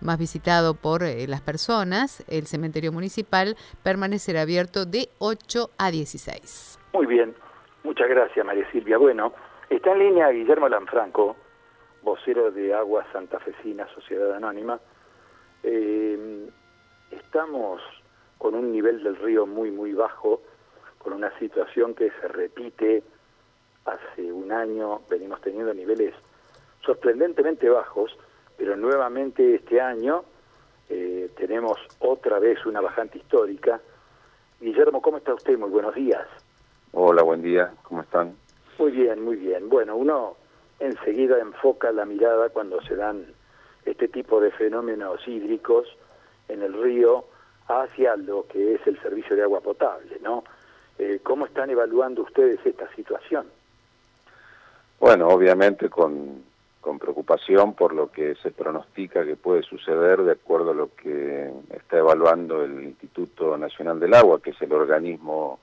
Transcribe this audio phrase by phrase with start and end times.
[0.00, 6.78] más visitado por eh, las personas, el cementerio municipal permanecerá abierto de 8 a 16.
[6.92, 7.34] Muy bien,
[7.84, 8.98] muchas gracias María Silvia.
[8.98, 9.32] Bueno,
[9.70, 11.36] está en línea Guillermo Lanfranco,
[12.02, 14.78] vocero de Aguas Santafesina, Sociedad Anónima.
[15.62, 16.48] Eh,
[17.10, 17.82] estamos
[18.38, 20.42] con un nivel del río muy, muy bajo,
[20.98, 23.02] con una situación que se repite
[23.84, 26.14] hace un año, venimos teniendo niveles
[26.84, 28.16] sorprendentemente bajos,
[28.56, 30.24] pero nuevamente este año
[30.88, 33.80] eh, tenemos otra vez una bajante histórica.
[34.60, 35.58] Guillermo, ¿cómo está usted?
[35.58, 36.26] Muy buenos días.
[36.92, 38.34] Hola, buen día, ¿cómo están?
[38.78, 39.68] Muy bien, muy bien.
[39.68, 40.36] Bueno, uno
[40.78, 43.26] enseguida enfoca la mirada cuando se dan
[43.84, 45.86] este tipo de fenómenos hídricos
[46.48, 47.24] en el río
[47.68, 50.44] hacia lo que es el servicio de agua potable, ¿no?
[50.98, 53.46] Eh, ¿Cómo están evaluando ustedes esta situación?
[54.98, 56.42] Bueno, obviamente con,
[56.86, 61.50] con preocupación por lo que se pronostica que puede suceder de acuerdo a lo que
[61.70, 65.58] está evaluando el Instituto Nacional del Agua, que es el organismo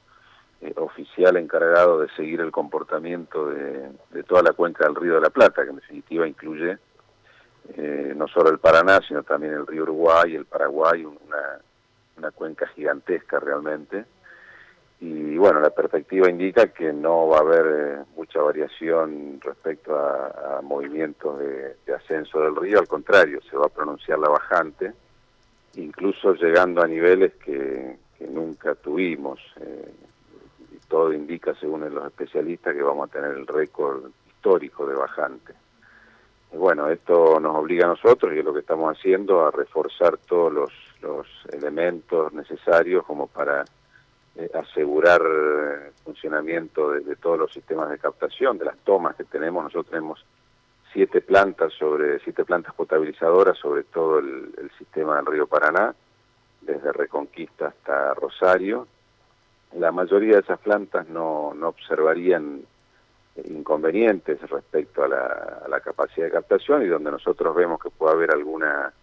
[0.60, 5.30] eh, oficial encargado de seguir el comportamiento de, toda la cuenca del Río de la
[5.30, 6.78] Plata, que en definitiva incluye
[7.78, 13.40] eh, no solo el Paraná, sino también el río Uruguay, el Paraguay, una cuenca gigantesca
[13.40, 14.04] realmente.
[15.06, 20.62] Y bueno, la perspectiva indica que no va a haber eh, mucha variación respecto a,
[20.64, 24.94] movimientos de, ascenso del río, al contrario, se va a pronunciar la bajante,
[25.76, 27.98] incluso llegando a niveles que,
[28.30, 29.42] nunca tuvimos.
[29.60, 29.94] Eh,
[30.72, 35.54] y todo indica, según los especialistas, que vamos a tener el récord histórico de bajante.
[36.54, 40.16] Y bueno, esto nos obliga a nosotros, y es lo que estamos haciendo, a reforzar
[40.16, 43.66] todos los elementos necesarios como para
[44.36, 45.22] eh, asegurar
[46.04, 49.64] funcionamiento de, de, todos los sistemas de captación, de las tomas que tenemos.
[49.64, 50.26] Nosotros tenemos
[50.94, 55.94] siete plantas sobre siete plantas potabilizadoras sobre todo el, sistema del río Paraná,
[56.62, 58.88] desde Reconquista hasta Rosario.
[59.74, 62.62] La mayoría de esas plantas no, no observarían
[63.46, 68.94] inconvenientes respecto a la, capacidad de captación y donde nosotros vemos que puede haber alguna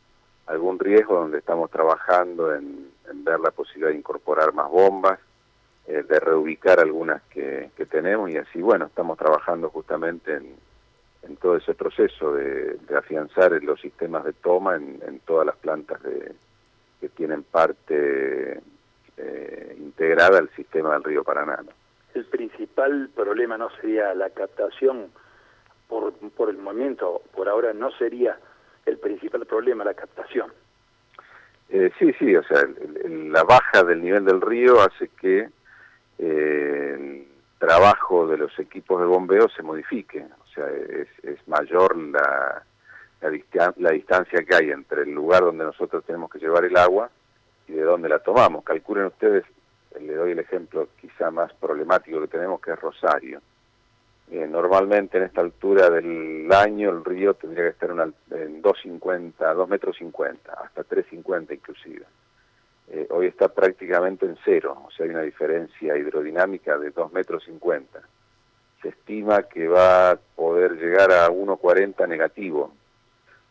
[0.47, 5.19] algún riesgo donde estamos trabajando en ver la posibilidad de incorporar más bombas,
[5.91, 10.55] eh, de reubicar algunas que, que, tenemos y así, bueno, estamos trabajando justamente en,
[11.25, 15.57] en todo ese proceso de, de, afianzar los sistemas de toma en, en todas las
[15.57, 16.33] plantas de,
[17.01, 18.61] que tienen parte
[19.17, 21.61] eh, integrada al sistema del río Paraná.
[21.65, 21.73] ¿no?
[22.15, 25.11] el principal problema no sería la captación
[25.89, 28.39] por, por el momento, por ahora no sería
[28.87, 30.53] el principal problema la captación.
[31.69, 35.49] Eh, sí, sí, o sea, el, el, la baja del nivel del río hace que
[36.23, 37.27] eh,
[37.59, 42.63] trabajo de los equipos de bombeo se modifique, o sea, es, es mayor la,
[43.21, 47.11] la, la distancia que hay entre el lugar donde nosotros tenemos que llevar el agua
[47.69, 48.65] y de donde la tomamos.
[48.65, 49.45] Calculen ustedes
[49.99, 53.41] le doy el ejemplo quizá más problemático que tenemos, que es Rosario.
[54.31, 59.55] Eh, normalmente en esta altura del año el río tendría que estar una, en 2.50,
[59.55, 62.05] 2 metros 50, hasta 3.50 inclusive.
[62.93, 67.45] Eh, hoy está prácticamente en cero, o sea, hay una diferencia hidrodinámica de 2 metros
[67.45, 68.01] 50.
[68.83, 72.73] Se estima que va a poder llegar a 1.40 negativo.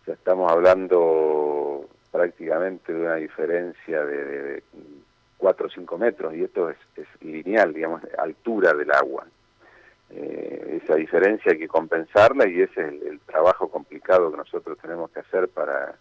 [0.02, 4.64] O sea, estamos hablando prácticamente de una diferencia de, de
[5.38, 9.26] 4 o 5 metros, y esto es, es lineal, digamos, altura del agua.
[10.10, 14.78] Eh, esa diferencia hay que compensarla y ese es el, el, trabajo complicado que nosotros
[14.82, 15.96] tenemos que hacer para,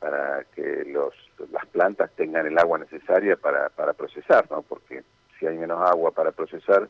[0.00, 1.14] para que los,
[1.52, 4.62] las plantas tengan el agua necesaria para, para procesar, ¿no?
[4.62, 5.04] porque
[5.38, 6.88] si hay menos agua para procesar,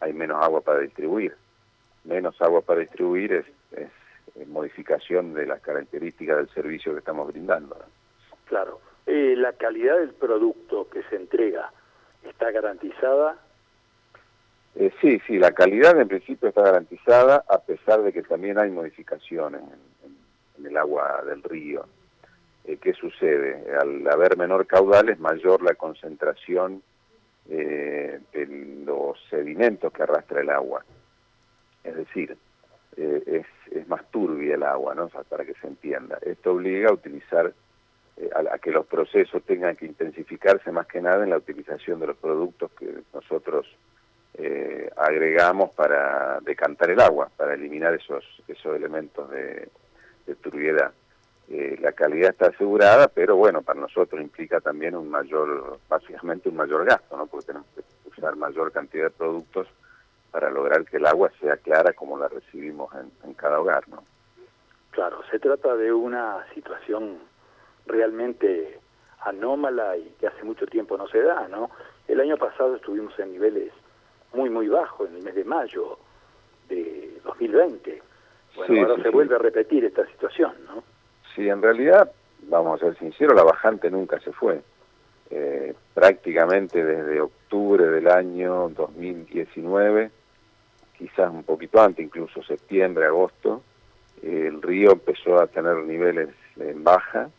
[0.00, 1.34] hay menos agua para distribuir.
[2.04, 7.76] Menos agua para distribuir es, es modificación de las características del servicio que estamos brindando.
[7.76, 7.84] ¿no?
[8.44, 11.72] Claro eh, la calidad del producto que se entrega
[12.22, 13.38] está garantizada.
[14.74, 18.70] Eh, sí, sí, la calidad en principio está garantizada a pesar de que también hay
[18.70, 20.16] modificaciones en, en,
[20.58, 21.86] en el agua del río.
[22.68, 23.64] Eh, ¿Qué sucede?
[23.80, 26.82] Al haber menor caudal es mayor la concentración
[27.48, 28.46] eh, de
[28.84, 30.84] los sedimentos que arrastra el agua.
[31.82, 32.36] Es decir,
[32.98, 33.42] eh,
[33.72, 35.08] es, más turbia el agua, ¿no?
[35.08, 36.18] Para que se entienda.
[36.20, 37.50] Esto obliga a utilizar
[38.18, 42.00] eh, a, a, que los procesos tengan que intensificarse más que nada en la utilización
[42.00, 43.66] de los productos que nosotros
[44.34, 49.70] eh, agregamos para decantar el agua, para eliminar esos, esos elementos de,
[50.26, 50.92] de turbiedad.
[51.50, 56.56] Eh, la calidad está asegurada, pero bueno, para nosotros implica también un mayor, básicamente un
[56.56, 57.26] mayor gasto, ¿no?
[57.26, 59.66] porque tenemos que usar mayor cantidad de productos
[60.30, 63.88] para lograr que el agua sea clara como la recibimos en, en cada hogar.
[63.88, 64.04] ¿no?
[64.90, 67.18] Claro, se trata de una situación
[67.86, 68.78] realmente
[69.20, 71.70] anómala y que hace mucho tiempo no se da, ¿no?
[72.06, 73.72] El año pasado estuvimos en niveles
[74.32, 75.98] muy, muy bajos, en el mes de mayo
[76.68, 78.02] de 2020.
[78.56, 80.82] Bueno, ahora se vuelve a repetir esta situación, ¿no?
[81.38, 82.10] Sí, en realidad,
[82.48, 84.60] vamos a ser sinceros, la bajante nunca se fue.
[85.30, 90.10] Eh, prácticamente desde octubre del año 2019,
[90.98, 93.62] quizás un poquito antes, incluso septiembre, agosto,
[94.20, 97.30] el río empezó a tener niveles en baja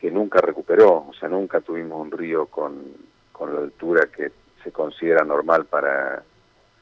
[0.00, 2.82] que nunca recuperó, o sea, nunca tuvimos un río con,
[3.30, 4.32] con la altura que
[4.64, 6.20] se considera normal para,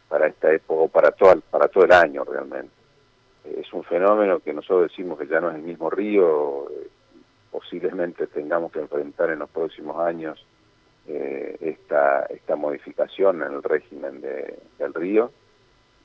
[0.09, 2.78] para esta época o para todo, para todo el año realmente.
[3.57, 6.89] Es un fenómeno que nosotros decimos que ya no es el mismo río, eh,
[7.51, 10.45] posiblemente tengamos que enfrentar en los próximos años
[11.07, 15.31] eh, esta, esta modificación en el régimen de, del río.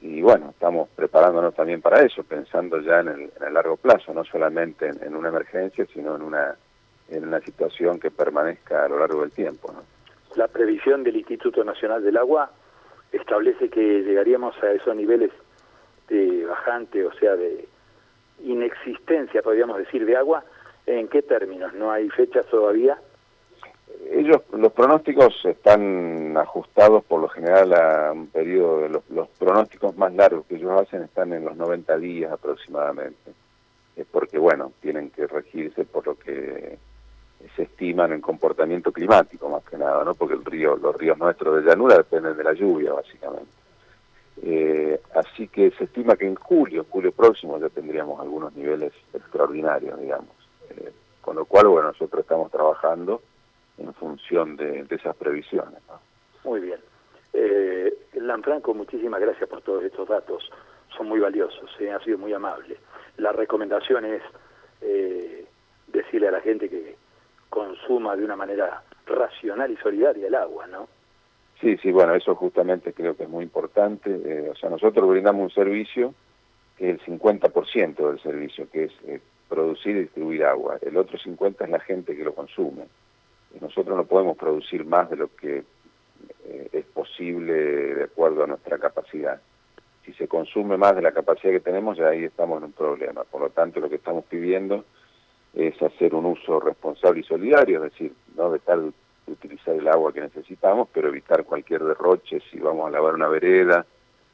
[0.02, 4.14] Y bueno, estamos preparándonos también para eso, pensando ya en el, en el largo plazo,
[4.14, 6.56] no solamente en, una emergencia, sino en una,
[7.10, 9.72] en una situación que permanezca a lo largo del tiempo.
[9.72, 9.84] ¿no?
[10.36, 12.52] La previsión del Instituto Nacional del Agua
[13.12, 15.32] establece que llegaríamos a esos niveles
[16.10, 17.68] de bajante, o sea, de
[18.44, 20.44] inexistencia, podríamos decir, de agua,
[20.86, 21.74] ¿En qué términos?
[21.74, 22.98] ¿No hay fechas todavía?
[24.12, 30.14] Ellos, los pronósticos están ajustados por lo general a un periodo, de los, pronósticos más
[30.14, 33.32] largos que ellos hacen están en los 90 días aproximadamente.
[33.96, 36.78] Es porque, bueno, tienen que regirse por lo que
[37.56, 40.16] se estiman en comportamiento climático más que nada, ¿no?
[40.16, 43.63] Porque el río, los ríos nuestros de llanura dependen de la lluvia, básicamente.
[44.42, 50.00] Eh, así que se estima que en julio, julio próximo, ya tendríamos algunos niveles extraordinarios,
[50.00, 50.36] digamos.
[50.70, 50.92] Eh,
[51.22, 53.22] con lo cual, bueno, nosotros estamos trabajando
[53.78, 55.80] en función de, esas previsiones.
[56.44, 56.80] Muy bien.
[57.34, 60.50] Eh, Lanfranco, muchísimas gracias por todos estos datos.
[60.96, 61.92] Son muy valiosos, ¿eh?
[61.92, 62.78] ha sido muy amable.
[63.18, 64.22] La recomendación es
[64.82, 65.46] eh,
[65.88, 66.96] decirle a la gente que
[67.50, 70.88] consuma de una manera racional y solidaria el agua, ¿no?
[71.64, 74.50] Sí, sí, bueno, eso justamente creo que es muy importante.
[74.52, 76.14] o sea, nosotros brindamos un servicio
[76.78, 80.78] que es el 50% del servicio, que es producir y distribuir agua.
[80.82, 82.84] El otro 50 es la gente que lo consume.
[83.62, 85.64] Nosotros no podemos producir más de lo que
[86.46, 89.40] eh, es posible de acuerdo a nuestra capacidad.
[90.06, 93.24] Si se consume más de la capacidad que tenemos, ya ahí estamos en un problema.
[93.24, 94.84] Por lo tanto, lo que estamos pidiendo
[95.54, 98.60] es hacer un uso responsable y solidario, es decir, no de
[99.28, 103.86] utilizar el agua que necesitamos, pero evitar cualquier derroche si vamos a lavar una vereda,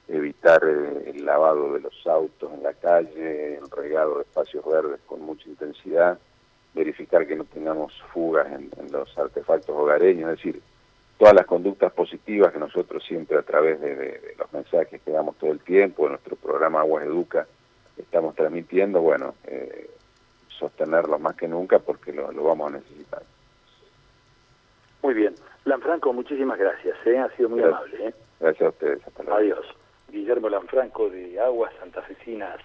[0.07, 4.99] evitar eh, el lavado de los autos en la calle, el regado de espacios verdes
[5.05, 6.17] con mucha intensidad,
[6.73, 10.61] verificar que no tengamos fugas en, los artefactos hogareños, es decir,
[11.17, 15.51] todas las conductas positivas que nosotros siempre a través de, los mensajes que damos todo
[15.51, 17.47] el tiempo, en nuestro programa Aguas Educa,
[17.97, 19.89] estamos transmitiendo, bueno, eh,
[20.47, 23.23] sostenerlo más que nunca porque lo, vamos a necesitar.
[25.09, 25.33] Muy bien.
[25.65, 26.95] Lanfranco, muchísimas gracias.
[27.07, 27.17] ¿eh?
[27.17, 28.09] Ha sido muy amable.
[28.09, 28.13] ¿eh?
[28.39, 29.07] Gracias a ustedes.
[29.07, 29.39] Hasta luego.
[29.39, 29.65] Adiós.
[30.07, 32.59] Guillermo Lanfranco de Aguas Santafesinas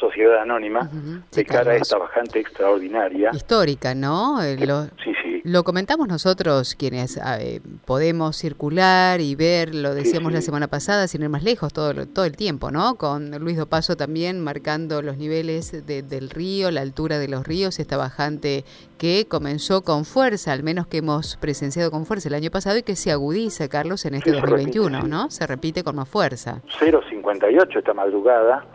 [0.00, 0.90] Sociedad Anónima
[1.30, 3.30] de cara a esta bajante extraordinaria.
[3.32, 4.42] Histórica, ¿no?
[4.42, 5.30] Eh, lo, sí, sí.
[5.44, 11.22] Lo comentamos nosotros quienes eh, podemos circular y ver, lo decíamos la semana pasada, sin
[11.22, 12.96] ir más lejos, todo, todo el tiempo, ¿no?
[12.96, 17.96] Con Luis Dopaso también marcando los niveles del río, la altura de los ríos, esta
[17.96, 18.64] bajante
[18.98, 22.82] que comenzó con fuerza, al menos que hemos presenciado con fuerza el año pasado y
[22.82, 25.30] que se agudiza, Carlos, en este 2021, ¿no?
[25.30, 26.60] Se repite con más fuerza.
[26.78, 28.66] 0,58 esta madrugada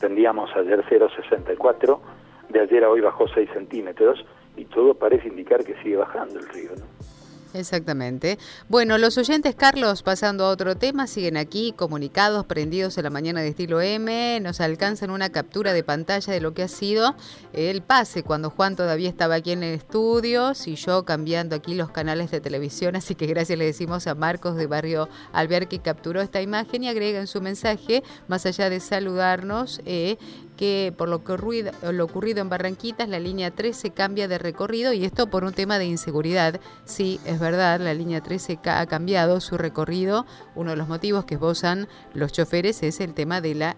[0.00, 1.98] tendríamos ayer 0,64,
[2.48, 4.24] de ayer a hoy bajó 6 centímetros
[4.56, 6.70] y todo parece indicar que sigue bajando el río.
[6.76, 6.95] ¿no?
[7.58, 8.38] Exactamente.
[8.68, 13.40] Bueno, los oyentes, Carlos, pasando a otro tema, siguen aquí comunicados, prendidos en la mañana
[13.40, 17.16] de estilo M, nos alcanzan una captura de pantalla de lo que ha sido
[17.52, 21.90] el pase cuando Juan todavía estaba aquí en el estudio y yo cambiando aquí los
[21.90, 26.20] canales de televisión, así que gracias le decimos a Marcos de Barrio Alvear que capturó
[26.20, 30.18] esta imagen y agrega en su mensaje, más allá de saludarnos, eh,
[30.56, 35.04] que por lo, que lo ocurrido en Barranquitas, la línea 13 cambia de recorrido y
[35.04, 36.60] esto por un tema de inseguridad.
[36.84, 40.26] Sí, es verdad, la línea 13 ha cambiado su recorrido.
[40.54, 43.74] Uno de los motivos que esbozan los choferes es el tema de la